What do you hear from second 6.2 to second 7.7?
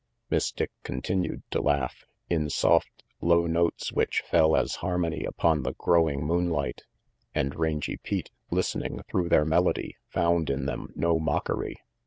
moonlight; and